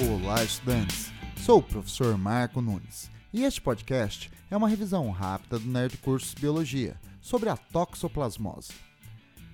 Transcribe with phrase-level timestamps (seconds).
[0.00, 1.10] Olá, estudantes!
[1.44, 6.34] Sou o professor Marco Nunes e este podcast é uma revisão rápida do Nerd Cursos
[6.34, 8.72] Biologia sobre a toxoplasmose.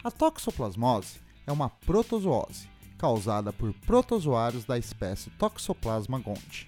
[0.05, 1.15] A toxoplasmose
[1.46, 6.66] é uma protozoose causada por protozoários da espécie Toxoplasma gondii.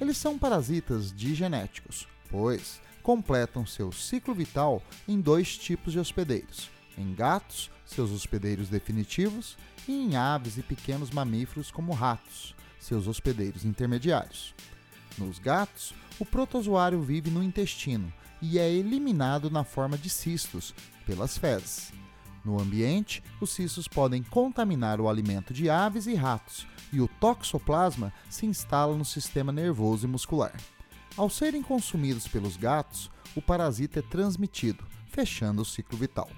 [0.00, 7.14] Eles são parasitas digenéticos, pois completam seu ciclo vital em dois tipos de hospedeiros: em
[7.14, 14.54] gatos, seus hospedeiros definitivos, e em aves e pequenos mamíferos como ratos, seus hospedeiros intermediários.
[15.16, 18.12] Nos gatos, o protozoário vive no intestino
[18.42, 20.74] e é eliminado na forma de cistos
[21.06, 21.92] pelas fezes.
[22.44, 28.12] No ambiente, os cistos podem contaminar o alimento de aves e ratos, e o toxoplasma
[28.30, 30.54] se instala no sistema nervoso e muscular.
[31.16, 36.30] Ao serem consumidos pelos gatos, o parasita é transmitido, fechando o ciclo vital.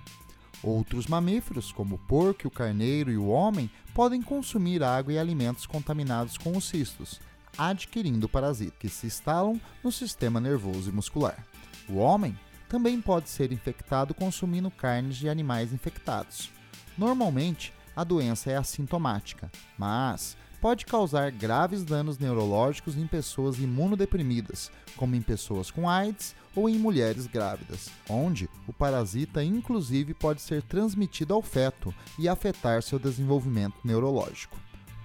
[0.62, 5.66] Outros mamíferos, como o porco, o carneiro e o homem, podem consumir água e alimentos
[5.66, 7.20] contaminados com os cistos,
[7.58, 11.44] adquirindo parasitas que se instalam no sistema nervoso e muscular.
[11.88, 16.50] O homem também pode ser infectado consumindo carnes de animais infectados.
[16.96, 25.16] Normalmente, a doença é assintomática, mas pode causar graves danos neurológicos em pessoas imunodeprimidas, como
[25.16, 31.34] em pessoas com AIDS ou em mulheres grávidas, onde o parasita inclusive pode ser transmitido
[31.34, 34.56] ao feto e afetar seu desenvolvimento neurológico.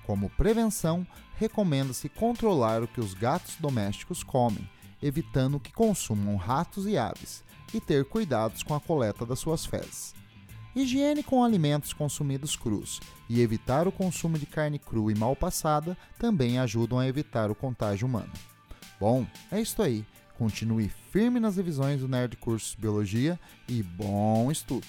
[0.06, 4.70] Como prevenção, recomenda-se controlar o que os gatos domésticos comem,
[5.02, 10.14] evitando que consumam ratos e aves, e ter cuidados com a coleta das suas fezes.
[10.78, 15.98] Higiene com alimentos consumidos crus e evitar o consumo de carne crua e mal passada
[16.20, 18.32] também ajudam a evitar o contágio humano.
[19.00, 20.06] Bom, é isso aí.
[20.38, 24.86] Continue firme nas revisões do Nerd Cursos Biologia e bom estudo!